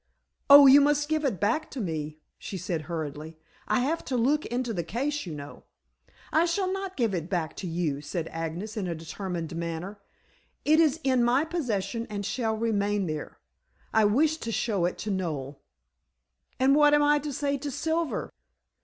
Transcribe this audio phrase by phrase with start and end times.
[0.49, 3.37] "Oh, you must give it back to me," she said hurriedly.
[3.67, 5.61] "I have to look into the case, you know."
[6.33, 9.99] "I shall not give it back to you," said Agnes in a determined manner.
[10.65, 13.37] "It is in my possession and shall remain there.
[13.93, 15.59] I wish to show it to Noel."
[16.59, 18.31] "And what am I to say to Silver?"